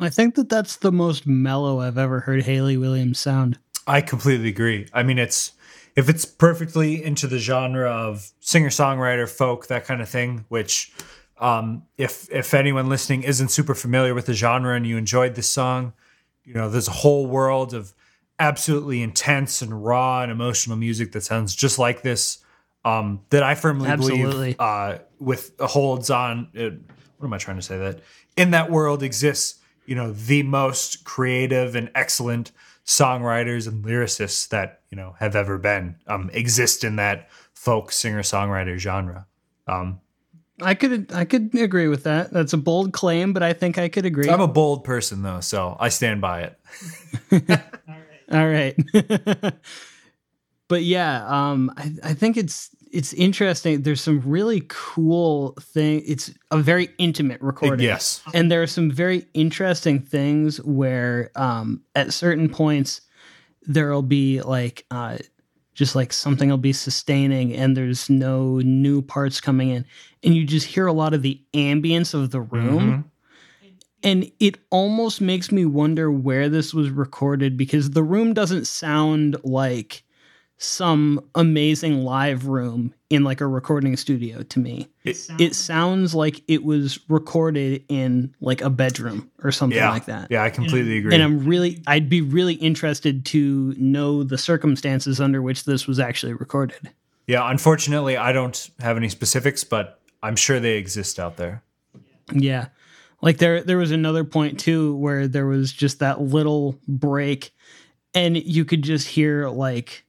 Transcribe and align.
I 0.00 0.10
think 0.10 0.36
that 0.36 0.48
that's 0.48 0.76
the 0.76 0.92
most 0.92 1.26
mellow 1.26 1.80
I've 1.80 1.98
ever 1.98 2.20
heard 2.20 2.44
Hayley 2.44 2.76
Williams 2.76 3.18
sound. 3.18 3.58
I 3.86 4.00
completely 4.00 4.48
agree. 4.48 4.86
I 4.92 5.02
mean, 5.02 5.18
it's 5.18 5.52
if 5.96 6.08
it's 6.08 6.24
perfectly 6.24 7.02
into 7.02 7.26
the 7.26 7.38
genre 7.38 7.90
of 7.90 8.30
singer 8.40 8.68
songwriter, 8.68 9.28
folk, 9.28 9.66
that 9.66 9.84
kind 9.84 10.00
of 10.00 10.08
thing. 10.08 10.44
Which, 10.48 10.92
um, 11.38 11.82
if 11.96 12.30
if 12.30 12.54
anyone 12.54 12.88
listening 12.88 13.24
isn't 13.24 13.48
super 13.48 13.74
familiar 13.74 14.14
with 14.14 14.26
the 14.26 14.34
genre 14.34 14.76
and 14.76 14.86
you 14.86 14.96
enjoyed 14.96 15.34
this 15.34 15.48
song, 15.48 15.94
you 16.44 16.54
know, 16.54 16.70
there's 16.70 16.88
a 16.88 16.92
whole 16.92 17.26
world 17.26 17.74
of 17.74 17.92
absolutely 18.38 19.02
intense 19.02 19.62
and 19.62 19.84
raw 19.84 20.22
and 20.22 20.30
emotional 20.30 20.76
music 20.76 21.12
that 21.12 21.22
sounds 21.22 21.54
just 21.54 21.78
like 21.78 22.02
this. 22.02 22.38
Um, 22.84 23.22
that 23.30 23.42
I 23.42 23.56
firmly 23.56 23.88
Absolutely. 23.88 24.54
believe 24.54 24.56
uh, 24.60 24.98
with 25.18 25.58
holds 25.58 26.10
on. 26.10 26.48
Uh, 26.56 26.70
what 27.16 27.26
am 27.26 27.32
I 27.32 27.38
trying 27.38 27.56
to 27.56 27.62
say? 27.62 27.76
That 27.76 28.00
in 28.36 28.52
that 28.52 28.70
world 28.70 29.02
exists, 29.02 29.58
you 29.88 29.94
know, 29.94 30.12
the 30.12 30.42
most 30.42 31.04
creative 31.04 31.74
and 31.74 31.90
excellent 31.94 32.52
songwriters 32.84 33.66
and 33.66 33.84
lyricists 33.84 34.48
that 34.48 34.80
you 34.90 34.96
know 34.96 35.16
have 35.18 35.34
ever 35.34 35.56
been 35.56 35.96
um, 36.06 36.28
exist 36.34 36.84
in 36.84 36.96
that 36.96 37.28
folk 37.54 37.90
singer 37.90 38.20
songwriter 38.20 38.76
genre. 38.76 39.26
Um, 39.66 40.00
I 40.60 40.74
could 40.74 41.10
I 41.12 41.24
could 41.24 41.54
agree 41.54 41.88
with 41.88 42.04
that. 42.04 42.32
That's 42.32 42.52
a 42.52 42.58
bold 42.58 42.92
claim, 42.92 43.32
but 43.32 43.42
I 43.42 43.54
think 43.54 43.78
I 43.78 43.88
could 43.88 44.04
agree. 44.04 44.28
I'm 44.28 44.42
a 44.42 44.46
bold 44.46 44.84
person 44.84 45.22
though, 45.22 45.40
so 45.40 45.74
I 45.80 45.88
stand 45.88 46.20
by 46.20 46.42
it. 46.42 46.60
All 48.30 48.46
right. 48.46 48.74
All 49.00 49.42
right. 49.42 49.54
but 50.68 50.82
yeah, 50.82 51.24
um, 51.26 51.72
I, 51.78 52.10
I 52.10 52.12
think 52.12 52.36
it's 52.36 52.68
it's 52.92 53.12
interesting. 53.12 53.82
There's 53.82 54.00
some 54.00 54.20
really 54.24 54.64
cool 54.68 55.54
thing. 55.60 56.02
It's 56.06 56.32
a 56.50 56.58
very 56.58 56.90
intimate 56.98 57.40
recording. 57.40 57.84
Yes. 57.84 58.22
And 58.34 58.50
there 58.50 58.62
are 58.62 58.66
some 58.66 58.90
very 58.90 59.26
interesting 59.34 60.00
things 60.00 60.58
where 60.62 61.30
um, 61.36 61.82
at 61.94 62.12
certain 62.12 62.48
points 62.48 63.00
there'll 63.62 64.02
be 64.02 64.40
like 64.40 64.86
uh, 64.90 65.18
just 65.74 65.94
like 65.94 66.12
something 66.12 66.50
will 66.50 66.56
be 66.56 66.72
sustaining 66.72 67.54
and 67.54 67.76
there's 67.76 68.10
no 68.10 68.58
new 68.58 69.00
parts 69.02 69.40
coming 69.40 69.70
in. 69.70 69.84
And 70.24 70.34
you 70.34 70.44
just 70.44 70.66
hear 70.66 70.86
a 70.86 70.92
lot 70.92 71.14
of 71.14 71.22
the 71.22 71.40
ambience 71.54 72.14
of 72.14 72.30
the 72.30 72.40
room. 72.40 73.10
And 74.02 74.30
it 74.38 74.58
almost 74.70 75.20
makes 75.20 75.50
me 75.50 75.64
wonder 75.64 76.10
where 76.10 76.48
this 76.48 76.72
was 76.72 76.90
recorded 76.90 77.56
because 77.56 77.90
the 77.90 78.02
room 78.02 78.32
doesn't 78.32 78.66
sound 78.66 79.36
like 79.42 80.04
some 80.60 81.24
amazing 81.36 82.04
live 82.04 82.46
room 82.46 82.92
in 83.10 83.22
like 83.22 83.40
a 83.40 83.46
recording 83.46 83.96
studio 83.96 84.42
to 84.42 84.58
me. 84.58 84.88
It, 85.04 85.54
sounds 85.54 86.14
like 86.14 86.42
it 86.48 86.64
was 86.64 86.98
recorded 87.08 87.84
in 87.88 88.34
like 88.40 88.60
a 88.60 88.68
bedroom 88.68 89.30
or 89.42 89.52
something 89.52 89.78
Yeah, 89.78 89.90
like 89.90 90.06
that. 90.06 90.26
yeah, 90.30 90.42
I 90.42 90.50
completely 90.50 90.98
agree. 90.98 91.14
And 91.14 91.22
I'm 91.22 91.46
really 91.46 91.80
I'd 91.86 92.08
be 92.10 92.20
really 92.20 92.54
interested 92.54 93.24
to 93.26 93.74
know 93.78 94.24
the 94.24 94.36
circumstances 94.36 95.20
under 95.20 95.40
which 95.40 95.64
this 95.64 95.86
was 95.86 95.98
actually 96.00 96.34
recorded. 96.34 96.90
yeah, 97.26 97.48
unfortunately, 97.50 98.16
I 98.16 98.32
don't 98.32 98.68
have 98.80 98.96
any 98.96 99.08
specifics, 99.08 99.62
but 99.64 100.00
I'm 100.22 100.34
sure 100.36 100.58
they 100.60 100.76
exist 100.76 101.18
out 101.20 101.36
there. 101.36 101.62
Yeah. 102.32 102.66
Like 103.22 103.38
there 103.38 103.62
there 103.62 103.78
was 103.78 103.92
another 103.92 104.24
point 104.24 104.58
too 104.60 104.96
where 104.96 105.28
there 105.28 105.46
was 105.46 105.72
just 105.72 106.00
that 106.00 106.20
little 106.20 106.78
break 106.88 107.52
and 108.12 108.36
you 108.36 108.64
could 108.64 108.82
just 108.82 109.06
hear 109.08 109.48
like 109.48 110.04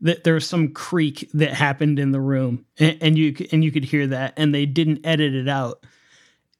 that 0.00 0.24
there 0.24 0.34
was 0.34 0.48
some 0.48 0.72
creak 0.72 1.28
that 1.34 1.52
happened 1.52 1.98
in 1.98 2.10
the 2.10 2.20
room 2.20 2.64
and, 2.78 2.98
and 3.00 3.18
you 3.18 3.34
and 3.52 3.62
you 3.62 3.70
could 3.70 3.84
hear 3.84 4.06
that 4.06 4.34
and 4.36 4.54
they 4.54 4.66
didn't 4.66 5.04
edit 5.04 5.34
it 5.34 5.48
out. 5.48 5.84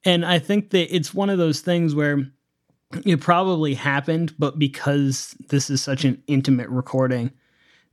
And 0.05 0.25
I 0.25 0.39
think 0.39 0.71
that 0.71 0.95
it's 0.95 1.13
one 1.13 1.31
of 1.31 1.39
those 1.39 1.61
things 1.61 1.95
where 1.95 2.27
it 3.05 3.21
probably 3.21 3.75
happened 3.75 4.35
but 4.39 4.59
because 4.59 5.37
this 5.49 5.71
is 5.71 5.83
such 5.83 6.05
an 6.05 6.23
intimate 6.27 6.69
recording 6.69 7.31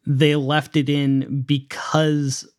they 0.08 0.36
left 0.36 0.78
it 0.78 0.90
in 0.90 1.42
because 1.42 2.50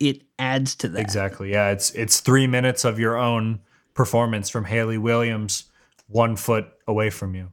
it 0.00 0.22
adds 0.38 0.74
to 0.76 0.88
that. 0.88 1.00
Exactly. 1.00 1.52
Yeah, 1.52 1.70
it's 1.70 1.90
it's 1.92 2.20
three 2.20 2.46
minutes 2.46 2.84
of 2.84 2.98
your 2.98 3.16
own 3.16 3.60
performance 3.94 4.50
from 4.50 4.64
Hayley 4.64 4.98
Williams, 4.98 5.64
one 6.08 6.36
foot 6.36 6.66
away 6.86 7.10
from 7.10 7.34
you. 7.34 7.52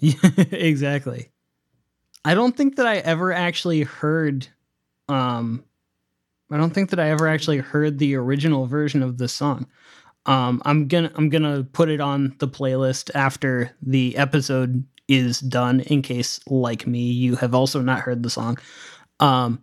exactly. 0.50 1.30
I 2.24 2.34
don't 2.34 2.56
think 2.56 2.76
that 2.76 2.86
I 2.86 2.98
ever 2.98 3.32
actually 3.32 3.82
heard 3.82 4.48
um 5.08 5.64
I 6.50 6.56
don't 6.56 6.72
think 6.72 6.90
that 6.90 7.00
I 7.00 7.10
ever 7.10 7.28
actually 7.28 7.58
heard 7.58 7.98
the 7.98 8.14
original 8.14 8.66
version 8.66 9.02
of 9.02 9.18
this 9.18 9.32
song. 9.32 9.66
Um 10.26 10.62
I'm 10.64 10.88
going 10.88 11.08
to 11.08 11.16
I'm 11.16 11.28
going 11.28 11.42
to 11.42 11.64
put 11.72 11.88
it 11.90 12.00
on 12.00 12.34
the 12.38 12.48
playlist 12.48 13.10
after 13.14 13.70
the 13.82 14.16
episode 14.16 14.84
is 15.06 15.40
done 15.40 15.80
in 15.80 16.00
case 16.00 16.40
like 16.46 16.86
me 16.86 17.10
you 17.10 17.36
have 17.36 17.54
also 17.54 17.80
not 17.82 18.00
heard 18.00 18.22
the 18.22 18.30
song. 18.30 18.58
Um 19.20 19.62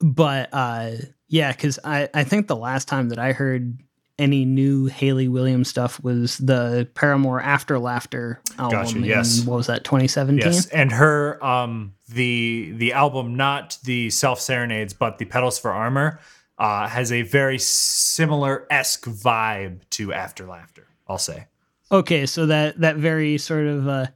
but 0.00 0.48
uh 0.52 0.92
yeah, 1.28 1.52
cuz 1.52 1.78
I 1.84 2.08
I 2.14 2.24
think 2.24 2.46
the 2.46 2.56
last 2.56 2.88
time 2.88 3.10
that 3.10 3.18
I 3.18 3.32
heard 3.32 3.78
any 4.20 4.44
new 4.44 4.86
Hayley 4.86 5.28
Williams 5.28 5.68
stuff 5.68 6.02
was 6.02 6.38
the 6.38 6.88
Paramore 6.94 7.40
After 7.40 7.78
Laughter 7.78 8.40
album. 8.58 8.82
Gotcha, 8.82 8.96
in- 8.98 9.04
yes. 9.04 9.44
what 9.44 9.56
was 9.56 9.66
that? 9.66 9.84
2017. 9.84 10.38
Yes, 10.38 10.66
and 10.66 10.92
her 10.92 11.42
um 11.44 11.94
the 12.08 12.72
the 12.76 12.92
album, 12.92 13.34
not 13.34 13.78
the 13.84 14.10
self 14.10 14.40
serenades, 14.40 14.92
but 14.92 15.18
the 15.18 15.24
Petals 15.24 15.58
for 15.58 15.70
Armor, 15.70 16.20
uh, 16.58 16.86
has 16.88 17.10
a 17.10 17.22
very 17.22 17.58
similar 17.58 18.66
esque 18.70 19.06
vibe 19.06 19.80
to 19.90 20.12
After 20.12 20.46
Laughter. 20.46 20.86
I'll 21.08 21.18
say. 21.18 21.46
Okay, 21.90 22.26
so 22.26 22.46
that 22.46 22.80
that 22.80 22.96
very 22.96 23.38
sort 23.38 23.66
of 23.66 23.88
uh, 23.88 24.06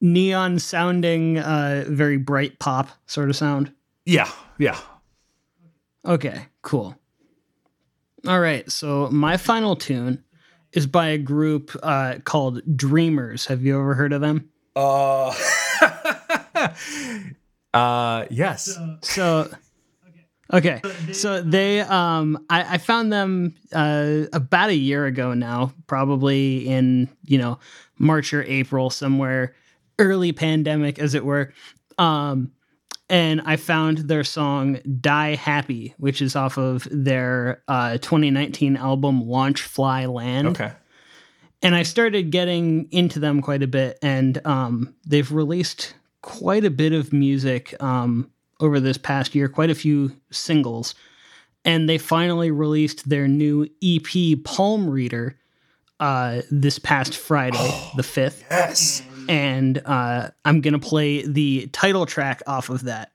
neon 0.00 0.58
sounding, 0.58 1.38
uh, 1.38 1.84
very 1.88 2.16
bright 2.16 2.58
pop 2.58 2.88
sort 3.06 3.28
of 3.30 3.36
sound. 3.36 3.72
Yeah, 4.04 4.30
yeah. 4.58 4.78
Okay, 6.04 6.46
cool. 6.62 6.96
All 8.26 8.40
right, 8.40 8.70
so 8.70 9.08
my 9.10 9.36
final 9.38 9.76
tune 9.76 10.22
is 10.72 10.86
by 10.86 11.08
a 11.08 11.18
group 11.18 11.74
uh, 11.82 12.16
called 12.24 12.60
Dreamers. 12.76 13.46
Have 13.46 13.62
you 13.62 13.78
ever 13.80 13.94
heard 13.94 14.12
of 14.12 14.20
them? 14.20 14.50
Uh, 14.76 15.34
uh, 17.74 18.26
yes. 18.30 18.78
So, 19.00 19.50
okay, 20.52 20.82
so 21.12 21.40
they, 21.40 21.80
um, 21.80 22.44
I, 22.50 22.74
I 22.74 22.78
found 22.78 23.10
them 23.10 23.54
uh, 23.72 24.24
about 24.34 24.68
a 24.68 24.76
year 24.76 25.06
ago 25.06 25.32
now, 25.32 25.72
probably 25.86 26.68
in 26.68 27.08
you 27.24 27.38
know 27.38 27.58
March 27.98 28.34
or 28.34 28.42
April, 28.42 28.90
somewhere 28.90 29.54
early 29.98 30.32
pandemic, 30.32 30.98
as 30.98 31.14
it 31.14 31.24
were. 31.24 31.52
Um, 31.96 32.52
and 33.10 33.42
I 33.44 33.56
found 33.56 33.98
their 33.98 34.24
song 34.24 34.78
"Die 35.00 35.34
Happy," 35.34 35.94
which 35.98 36.22
is 36.22 36.34
off 36.36 36.56
of 36.56 36.88
their 36.90 37.62
uh, 37.68 37.98
2019 37.98 38.76
album 38.76 39.26
"Launch 39.28 39.60
Fly 39.62 40.06
Land." 40.06 40.48
Okay. 40.48 40.72
and 41.62 41.74
I 41.74 41.82
started 41.82 42.30
getting 42.30 42.88
into 42.90 43.18
them 43.20 43.42
quite 43.42 43.62
a 43.62 43.66
bit, 43.66 43.98
and 44.00 44.40
um, 44.46 44.94
they've 45.06 45.30
released 45.30 45.94
quite 46.22 46.64
a 46.64 46.70
bit 46.70 46.92
of 46.92 47.12
music 47.12 47.74
um, 47.82 48.30
over 48.60 48.78
this 48.80 48.96
past 48.98 49.34
year, 49.34 49.48
quite 49.48 49.70
a 49.70 49.74
few 49.74 50.12
singles, 50.30 50.94
and 51.64 51.88
they 51.88 51.98
finally 51.98 52.50
released 52.50 53.08
their 53.08 53.26
new 53.26 53.66
EP, 53.82 54.42
Palm 54.44 54.88
Reader, 54.88 55.36
uh, 55.98 56.42
this 56.50 56.78
past 56.78 57.14
Friday, 57.16 57.90
the 57.96 58.02
fifth, 58.02 58.44
Yes. 58.50 59.02
And 59.30 59.80
uh, 59.86 60.28
I'm 60.44 60.60
gonna 60.60 60.80
play 60.80 61.24
the 61.24 61.68
title 61.68 62.04
track 62.04 62.42
off 62.48 62.68
of 62.68 62.82
that. 62.84 63.12